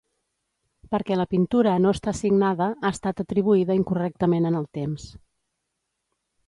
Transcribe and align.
Perquè 0.95 1.17
la 1.19 1.25
pintura 1.33 1.75
no 1.83 1.93
està 1.97 2.13
signada, 2.21 2.71
ha 2.89 2.93
estat 2.99 3.23
atribuïda 3.25 3.79
incorrectament 3.83 4.53
en 4.53 4.63
el 4.63 4.69
temps. 4.81 5.11